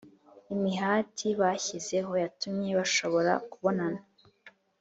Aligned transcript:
Imihati 0.55 1.27
bashyizeho 1.39 2.11
yatumye 2.23 2.69
bashobora 2.79 3.33
kubonana. 3.51 4.01